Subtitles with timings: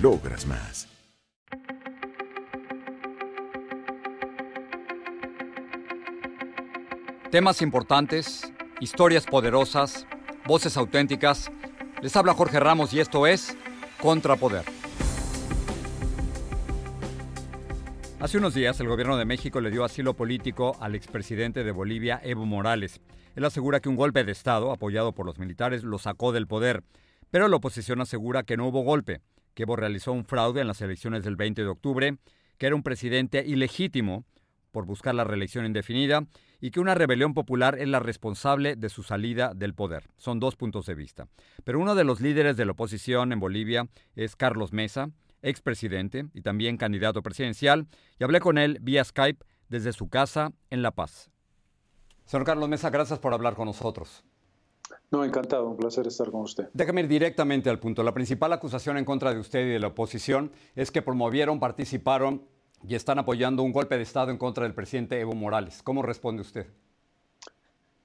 [0.00, 0.88] logras más.
[7.30, 10.06] Temas importantes, historias poderosas,
[10.46, 11.50] voces auténticas.
[12.00, 13.56] Les habla Jorge Ramos y esto es
[14.00, 14.64] Contrapoder.
[18.20, 22.20] Hace unos días el gobierno de México le dio asilo político al expresidente de Bolivia,
[22.22, 23.00] Evo Morales.
[23.34, 26.84] Él asegura que un golpe de Estado, apoyado por los militares, lo sacó del poder.
[27.30, 29.20] Pero la oposición asegura que no hubo golpe,
[29.54, 32.18] que Evo realizó un fraude en las elecciones del 20 de octubre,
[32.58, 34.24] que era un presidente ilegítimo
[34.70, 36.26] por buscar la reelección indefinida
[36.60, 40.08] y que una rebelión popular es la responsable de su salida del poder.
[40.16, 41.28] Son dos puntos de vista.
[41.62, 45.10] Pero uno de los líderes de la oposición en Bolivia es Carlos Mesa,
[45.42, 47.86] expresidente y también candidato presidencial,
[48.18, 51.30] y hablé con él vía Skype desde su casa en La Paz.
[52.24, 54.24] Señor Carlos Mesa, gracias por hablar con nosotros.
[55.14, 56.70] No, encantado, un placer estar con usted.
[56.72, 58.02] Déjame ir directamente al punto.
[58.02, 62.42] La principal acusación en contra de usted y de la oposición es que promovieron, participaron
[62.82, 65.84] y están apoyando un golpe de Estado en contra del presidente Evo Morales.
[65.84, 66.66] ¿Cómo responde usted?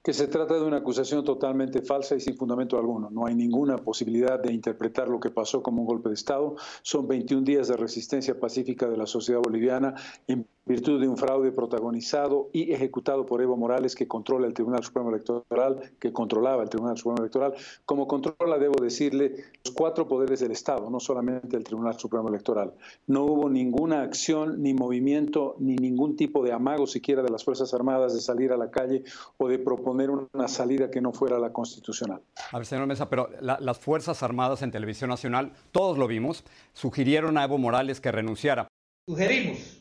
[0.02, 3.10] que se trata de una acusación totalmente falsa y sin fundamento alguno.
[3.10, 6.56] No hay ninguna posibilidad de interpretar lo que pasó como un golpe de Estado.
[6.82, 9.94] Son 21 días de resistencia pacífica de la sociedad boliviana
[10.26, 14.84] en virtud de un fraude protagonizado y ejecutado por Evo Morales, que controla el Tribunal
[14.84, 17.54] Supremo Electoral, que controlaba el Tribunal Supremo Electoral,
[17.84, 19.34] como controla, debo decirle,
[19.64, 22.72] los cuatro poderes del Estado, no solamente el Tribunal Supremo Electoral.
[23.06, 27.72] No hubo ninguna acción, ni movimiento, ni ningún tipo de amago siquiera de las Fuerzas
[27.74, 29.02] Armadas de salir a la calle
[29.38, 32.20] o de proponer una salida que no fuera la constitucional.
[32.52, 37.38] A ver, señor Mesa, pero las Fuerzas Armadas en Televisión Nacional, todos lo vimos, sugirieron
[37.38, 38.68] a Evo Morales que renunciara.
[39.08, 39.79] Sugerimos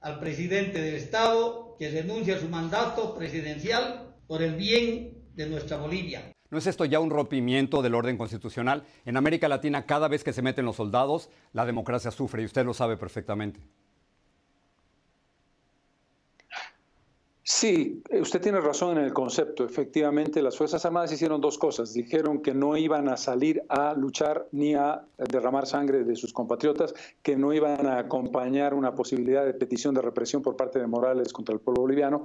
[0.00, 5.76] al presidente del Estado que renuncie a su mandato presidencial por el bien de nuestra
[5.76, 6.32] Bolivia.
[6.50, 8.84] ¿No es esto ya un rompimiento del orden constitucional?
[9.04, 12.64] En América Latina, cada vez que se meten los soldados, la democracia sufre y usted
[12.64, 13.60] lo sabe perfectamente.
[17.50, 19.64] Sí, eh, usted tiene razón en el concepto.
[19.64, 21.94] Efectivamente, las Fuerzas Armadas hicieron dos cosas.
[21.94, 26.92] Dijeron que no iban a salir a luchar ni a derramar sangre de sus compatriotas,
[27.22, 31.32] que no iban a acompañar una posibilidad de petición de represión por parte de Morales
[31.32, 32.22] contra el pueblo boliviano.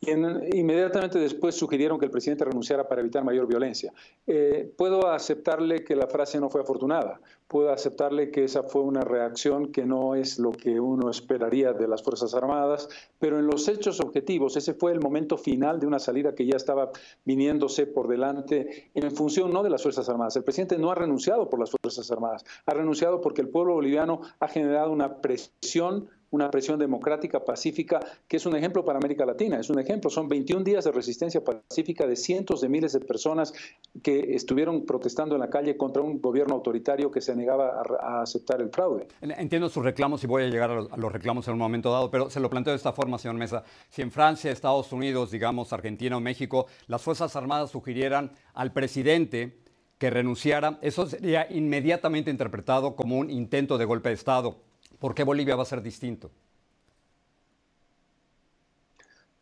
[0.00, 0.10] Y
[0.58, 3.92] inmediatamente después sugirieron que el presidente renunciara para evitar mayor violencia.
[4.26, 9.02] Eh, puedo aceptarle que la frase no fue afortunada, puedo aceptarle que esa fue una
[9.02, 13.68] reacción que no es lo que uno esperaría de las Fuerzas Armadas, pero en los
[13.68, 16.90] hechos objetivos, ese fue el momento final de una salida que ya estaba
[17.24, 20.36] viniéndose por delante en función no de las Fuerzas Armadas.
[20.36, 24.22] El presidente no ha renunciado por las Fuerzas Armadas, ha renunciado porque el pueblo boliviano
[24.40, 29.58] ha generado una presión una presión democrática, pacífica, que es un ejemplo para América Latina.
[29.60, 30.10] Es un ejemplo.
[30.10, 33.54] Son 21 días de resistencia pacífica de cientos de miles de personas
[34.02, 38.60] que estuvieron protestando en la calle contra un gobierno autoritario que se negaba a, aceptar
[38.60, 39.06] el fraude.
[39.20, 41.92] Entiendo sus reclamos y voy a llegar a los, a los, reclamos en un momento
[41.92, 43.62] dado, pero se lo planteo de esta forma, señor Mesa.
[43.88, 49.58] Si en Francia, Estados Unidos, digamos Argentina o México, las Fuerzas Armadas sugirieran al presidente
[49.98, 54.56] que renunciara, eso sería inmediatamente interpretado como un intento de golpe de Estado.
[55.04, 56.30] ¿Por qué Bolivia va a ser distinto?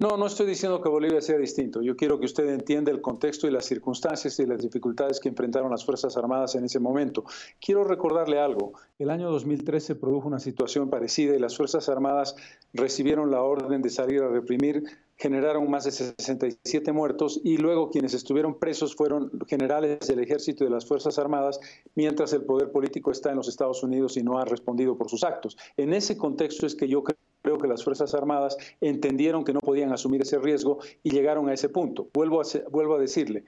[0.01, 1.81] No, no estoy diciendo que Bolivia sea distinto.
[1.83, 5.71] Yo quiero que usted entienda el contexto y las circunstancias y las dificultades que enfrentaron
[5.71, 7.23] las Fuerzas Armadas en ese momento.
[7.61, 8.73] Quiero recordarle algo.
[8.99, 12.35] El año 2013 produjo una situación parecida y las Fuerzas Armadas
[12.73, 14.83] recibieron la orden de salir a reprimir
[15.23, 20.67] generaron más de 67 muertos y luego quienes estuvieron presos fueron generales del ejército y
[20.67, 21.61] de las Fuerzas Armadas,
[21.95, 25.23] mientras el poder político está en los Estados Unidos y no ha respondido por sus
[25.23, 25.57] actos.
[25.77, 29.93] En ese contexto es que yo creo que las Fuerzas Armadas entendieron que no podían
[29.93, 32.09] asumir ese riesgo y llegaron a ese punto.
[32.15, 33.45] Vuelvo a, vuelvo a decirle,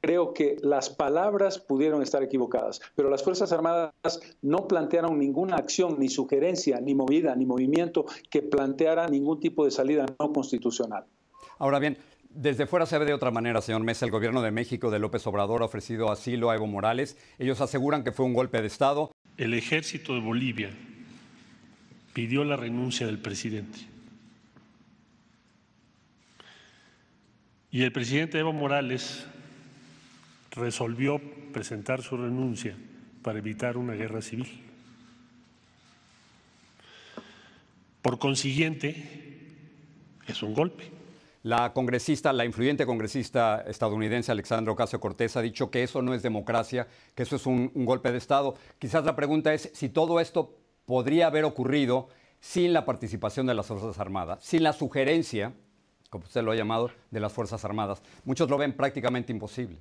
[0.00, 5.98] creo que las palabras pudieron estar equivocadas, pero las Fuerzas Armadas no plantearon ninguna acción,
[5.98, 11.04] ni sugerencia, ni movida, ni movimiento que planteara ningún tipo de salida no constitucional.
[11.58, 11.96] Ahora bien,
[12.28, 14.04] desde fuera se ve de otra manera, señor Mesa.
[14.04, 17.16] El gobierno de México de López Obrador ha ofrecido asilo a Evo Morales.
[17.38, 19.10] Ellos aseguran que fue un golpe de Estado.
[19.36, 20.70] El ejército de Bolivia
[22.12, 23.78] pidió la renuncia del presidente.
[27.70, 29.26] Y el presidente Evo Morales
[30.50, 31.20] resolvió
[31.52, 32.76] presentar su renuncia
[33.22, 34.48] para evitar una guerra civil.
[38.02, 39.30] Por consiguiente,
[40.26, 40.90] es un golpe.
[41.42, 46.22] La congresista, la influyente congresista estadounidense Alexandra Ocasio Cortés ha dicho que eso no es
[46.22, 48.56] democracia, que eso es un, un, golpe de Estado.
[48.78, 50.58] Quizás la pregunta es si todo esto
[50.90, 52.08] podría haber ocurrido
[52.40, 55.54] sin la participación de las Fuerzas Armadas, sin la sugerencia,
[56.10, 58.02] como usted lo ha llamado, de las Fuerzas Armadas.
[58.24, 59.78] Muchos lo ven prácticamente imposible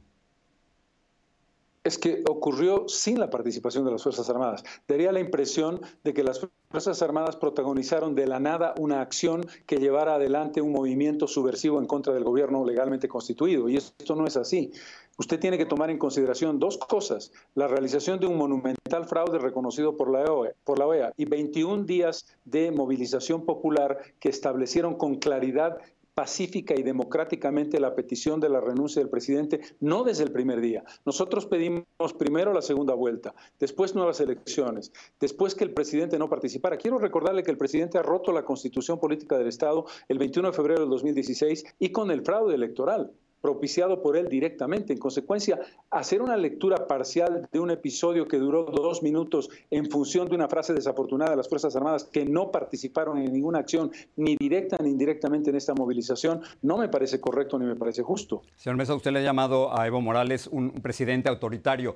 [1.83, 4.63] es que ocurrió sin la participación de las Fuerzas Armadas.
[4.87, 9.77] Daría la impresión de que las Fuerzas Armadas protagonizaron de la nada una acción que
[9.77, 13.69] llevara adelante un movimiento subversivo en contra del gobierno legalmente constituido.
[13.69, 14.71] Y esto no es así.
[15.17, 17.31] Usted tiene que tomar en consideración dos cosas.
[17.55, 22.71] La realización de un monumental fraude reconocido por la, OEA, OEA y 21 días de
[22.71, 25.77] movilización popular que establecieron con claridad
[26.19, 30.83] pacífica y democráticamente la petición de la renuncia del presidente, no desde el primer día.
[31.06, 31.86] Nosotros pedimos
[32.18, 36.75] primero la segunda vuelta, después nuevas elecciones, después que el presidente no participara.
[36.75, 40.54] Quiero recordarle que el presidente ha roto la constitución política del Estado el 21 de
[40.54, 44.94] febrero del 2016 y con el fraude electoral propiciado por él directamente.
[44.94, 45.59] En consecuencia,
[45.89, 50.47] hacer una lectura parcial de un episodio que duró dos minutos en función de una
[50.47, 54.89] frase desafortunada de las Fuerzas Armadas que no participaron en ninguna acción, ni directa ni
[54.89, 58.41] indirectamente en esta movilización, no me parece correcto ni me parece justo.
[58.56, 61.95] Señor Mesa, usted le ha llamado a Evo Morales un presidente autoritario.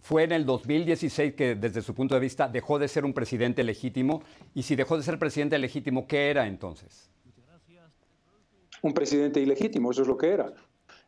[0.00, 3.64] fue en el 2016 que, desde su punto de vista, dejó de ser un presidente
[3.64, 4.22] legítimo.
[4.54, 7.13] Y si dejó de ser presidente legítimo, ¿qué era entonces?
[8.84, 10.52] Un presidente ilegítimo, eso es lo que era.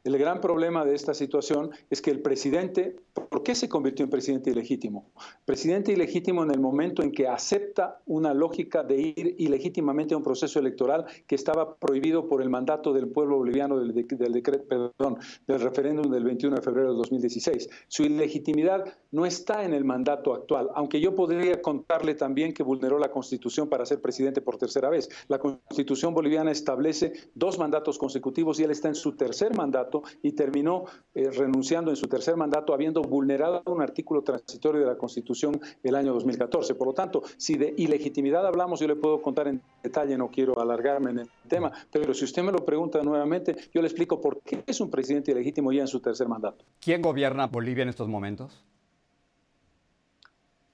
[0.06, 4.10] El gran problema de esta situación es que el presidente, ¿por qué se convirtió en
[4.10, 5.10] presidente ilegítimo?
[5.44, 10.22] Presidente ilegítimo en el momento en que acepta una lógica de ir ilegítimamente a un
[10.22, 15.18] proceso electoral que estaba prohibido por el mandato del pueblo boliviano del, del decreto, perdón,
[15.44, 17.68] del referéndum del 21 de febrero de 2016.
[17.88, 23.00] Su ilegitimidad no está en el mandato actual, aunque yo podría contarle también que vulneró
[23.00, 25.08] la Constitución para ser presidente por tercera vez.
[25.26, 30.32] La Constitución boliviana establece dos mandatos consecutivos y él está en su tercer mandato y
[30.32, 30.84] terminó
[31.14, 35.94] eh, renunciando en su tercer mandato habiendo vulnerado un artículo transitorio de la Constitución el
[35.94, 36.74] año 2014.
[36.74, 40.58] Por lo tanto, si de ilegitimidad hablamos, yo le puedo contar en detalle, no quiero
[40.60, 44.40] alargarme en el tema, pero si usted me lo pregunta nuevamente, yo le explico por
[44.42, 46.64] qué es un presidente ilegítimo ya en su tercer mandato.
[46.80, 48.64] ¿Quién gobierna Bolivia en estos momentos?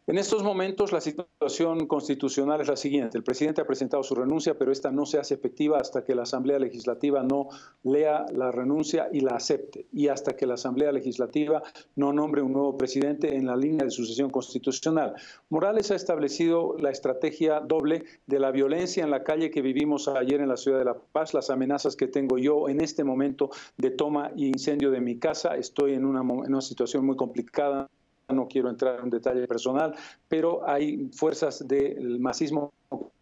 [0.08, 3.16] En estos momentos la situación constitucional es la siguiente.
[3.16, 6.22] El presidente ha presentado su renuncia, pero esta no se hace efectiva hasta que la
[6.22, 7.50] Asamblea Legislativa no
[7.84, 11.62] lea la renuncia y la acepte, y hasta que la Asamblea Legislativa
[11.94, 15.14] no nombre un nuevo presidente en la línea de sucesión constitucional.
[15.50, 20.40] Morales ha establecido la estrategia doble de la violencia en la calle que vivimos ayer
[20.40, 23.90] en la ciudad de La Paz, las amenazas que tengo yo en este momento de
[23.90, 25.56] toma y incendio de mi casa.
[25.56, 27.88] Estoy en una, en una situación muy complicada
[28.32, 29.94] no quiero entrar en detalle personal,
[30.32, 32.72] pero hay fuerzas del masismo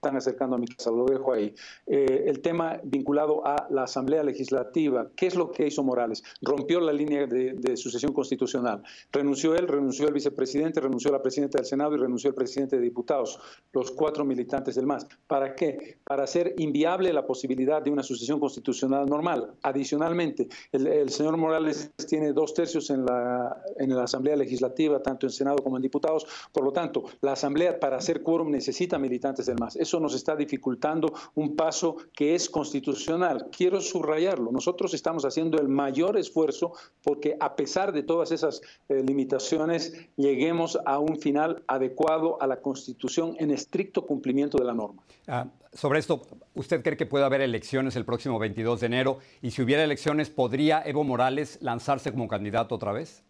[0.01, 1.55] están acercando a mi casa, lo dejo ahí.
[1.87, 6.23] Eh, el tema vinculado a la Asamblea Legislativa, ¿qué es lo que hizo Morales?
[6.41, 8.83] Rompió la línea de, sucesión constitucional.
[9.13, 12.83] Renunció él, renunció el vicepresidente, renunció la presidenta del Senado y renunció el presidente de
[12.83, 13.39] diputados,
[13.73, 15.07] los cuatro militantes del MAS.
[15.27, 15.99] ¿Para qué?
[16.05, 19.53] Para hacer inviable la posibilidad de una sucesión constitucional normal.
[19.63, 25.31] Adicionalmente, el, señor Morales tiene dos tercios en la, en la Asamblea Legislativa, tanto en
[25.31, 26.27] Senado como en diputados.
[26.53, 29.77] Por lo tanto, la Asamblea para hacer quórum necesita militantes del MAS.
[29.77, 33.49] Eso nos está dificultando un paso que es constitucional.
[33.51, 34.53] Quiero subrayarlo.
[34.53, 40.79] Nosotros estamos haciendo el mayor esfuerzo porque a pesar de todas esas eh, limitaciones, lleguemos
[40.85, 45.03] a un final adecuado a la Constitución en estricto cumplimiento de la norma.
[45.27, 46.23] Ah, sobre esto,
[46.55, 49.19] ¿usted cree que puede haber elecciones el próximo 22 de enero?
[49.41, 53.23] Y si hubiera elecciones, ¿podría Evo Morales lanzarse como candidato otra vez?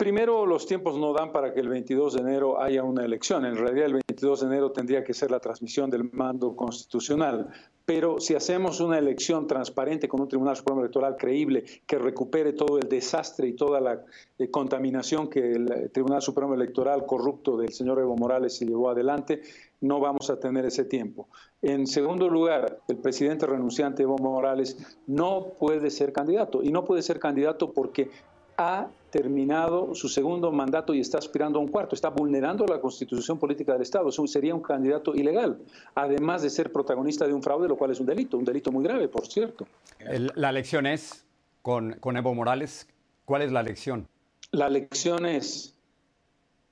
[0.00, 3.44] Primero, los tiempos no dan para que el 22 de enero haya una elección.
[3.44, 7.50] En realidad, el 22 de enero tendría que ser la transmisión del mando constitucional.
[7.84, 12.78] Pero si hacemos una elección transparente con un Tribunal Supremo Electoral creíble que recupere todo
[12.78, 14.02] el desastre y toda la
[14.38, 18.88] eh, contaminación que el eh, Tribunal Supremo Electoral corrupto del señor Evo Morales se llevó
[18.88, 19.42] adelante,
[19.82, 21.28] no vamos a tener ese tiempo.
[21.60, 26.62] En segundo lugar, el presidente renunciante Evo Morales no puede ser candidato.
[26.62, 28.08] Y no puede ser candidato porque
[28.60, 31.94] ha terminado su segundo mandato y está aspirando a un cuarto.
[31.94, 34.10] Está vulnerando la constitución política del Estado.
[34.12, 35.58] sería un candidato ilegal,
[35.94, 38.84] además de ser protagonista de un fraude, lo cual es un delito, un delito muy
[38.84, 39.66] grave, por cierto.
[40.34, 41.24] la lección es,
[41.62, 42.86] con, con Evo Morales,
[43.24, 44.06] ¿cuál es la lección?
[44.52, 45.74] La lección es,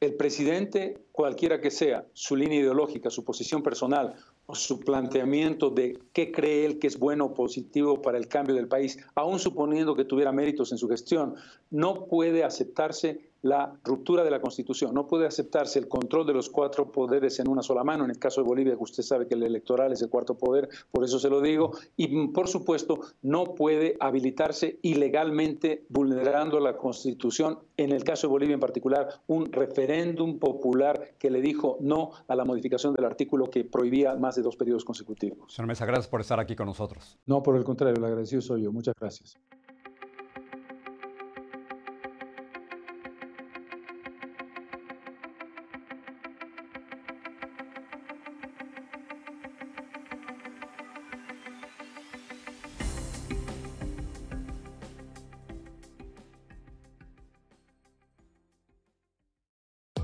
[0.01, 4.15] el presidente, cualquiera que sea, su línea ideológica, su posición personal
[4.55, 8.69] su planteamiento de qué cree él que es bueno o positivo para el cambio del
[8.69, 11.35] país, aún suponiendo que tuviera méritos en su gestión,
[11.71, 14.95] no puede aceptarse la ruptura de la Constitución.
[14.95, 18.05] No puede aceptarse el control de los cuatro poderes en una sola mano.
[18.05, 21.05] En el caso de Bolivia, usted sabe que el electoral es el cuarto poder, por
[21.05, 21.73] eso se lo digo.
[21.97, 27.59] Y, por supuesto, no puede habilitarse ilegalmente vulnerando la Constitución.
[27.77, 32.35] En el caso de Bolivia en particular, un referéndum popular que le dijo no a
[32.35, 35.53] la modificación del artículo que prohibía más de dos periodos consecutivos.
[35.53, 37.19] Señor Mesa, gracias por estar aquí con nosotros.
[37.27, 38.73] No, por el contrario, el agradecido soy yo.
[38.73, 39.39] Muchas gracias.